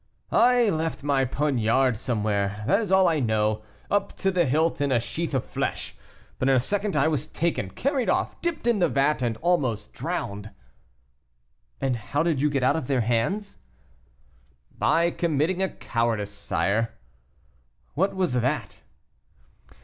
[0.31, 3.61] "I left my poniard somewhere, that is all I know,
[3.91, 5.95] up to the hilt in a sheath of flesh;
[6.39, 9.93] but in a second I was taken, carried off, dipped in the vat, and almost
[9.93, 10.49] drowned."
[11.79, 13.59] "And how did you get out of their hands?"
[14.75, 16.95] "By committing a cowardice, sire."
[17.93, 18.81] "What was that?"